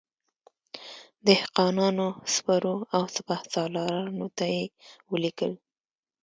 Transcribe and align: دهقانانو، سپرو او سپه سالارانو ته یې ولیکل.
دهقانانو، 1.27 2.07
سپرو 2.33 2.75
او 2.95 3.03
سپه 3.15 3.35
سالارانو 3.53 4.27
ته 4.37 4.45
یې 4.53 4.63
ولیکل. 5.11 5.53